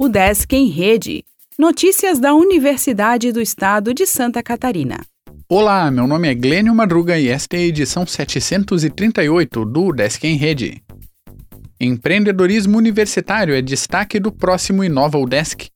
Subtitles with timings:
[0.00, 1.24] O Desk em Rede.
[1.58, 5.00] Notícias da Universidade do Estado de Santa Catarina.
[5.48, 10.36] Olá, meu nome é Glênio Madruga e esta é a edição 738 do Desk em
[10.36, 10.80] Rede.
[11.80, 15.68] Empreendedorismo universitário é destaque do próximo Inova UDESC.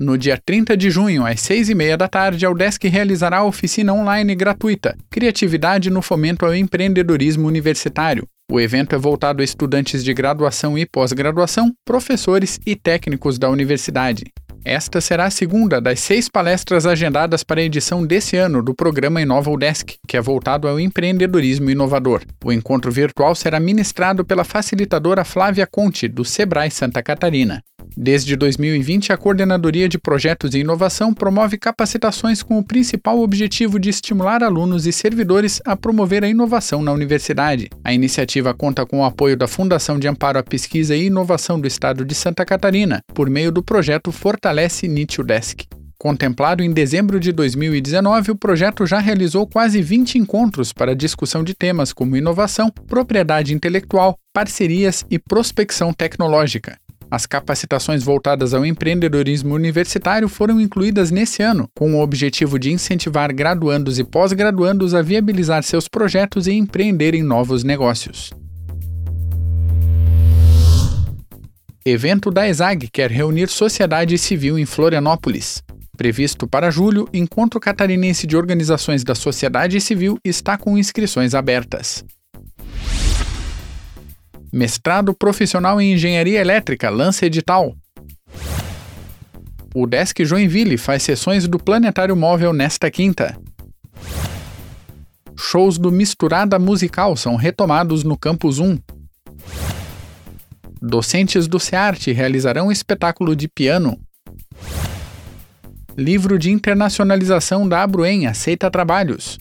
[0.00, 4.34] No dia 30 de junho, às 6h30 da tarde, a UDESC realizará a oficina online
[4.34, 8.26] gratuita Criatividade no Fomento ao Empreendedorismo Universitário.
[8.50, 14.24] O evento é voltado a estudantes de graduação e pós-graduação, professores e técnicos da universidade.
[14.64, 19.20] Esta será a segunda das seis palestras agendadas para a edição desse ano do programa
[19.20, 22.22] Inova UDESC, que é voltado ao empreendedorismo inovador.
[22.42, 27.62] O encontro virtual será ministrado pela facilitadora Flávia Conte, do Sebrae Santa Catarina.
[28.00, 33.90] Desde 2020, a Coordenadoria de Projetos e Inovação promove capacitações com o principal objetivo de
[33.90, 37.68] estimular alunos e servidores a promover a inovação na universidade.
[37.82, 41.66] A iniciativa conta com o apoio da Fundação de Amparo à Pesquisa e Inovação do
[41.66, 45.66] Estado de Santa Catarina, por meio do projeto Fortalece NIT Desk.
[45.98, 51.52] Contemplado em dezembro de 2019, o projeto já realizou quase 20 encontros para discussão de
[51.52, 56.78] temas como inovação, propriedade intelectual, parcerias e prospecção tecnológica.
[57.10, 63.32] As capacitações voltadas ao empreendedorismo universitário foram incluídas nesse ano, com o objetivo de incentivar
[63.32, 68.30] graduandos e pós-graduandos a viabilizar seus projetos e empreender em novos negócios.
[71.82, 75.62] Evento da ESAG quer reunir sociedade civil em Florianópolis.
[75.96, 82.04] Previsto para julho, Encontro Catarinense de Organizações da Sociedade Civil está com inscrições abertas.
[84.52, 87.76] Mestrado profissional em engenharia elétrica lança edital.
[89.74, 93.38] O Desk Joinville faz sessões do Planetário Móvel nesta quinta.
[95.36, 98.78] Shows do Misturada Musical são retomados no Campus 1.
[100.80, 104.00] Docentes do SEART realizarão espetáculo de piano.
[105.96, 109.38] Livro de internacionalização da Abruen aceita trabalhos.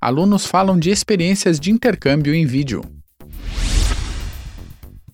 [0.00, 2.82] Alunos falam de experiências de intercâmbio em vídeo.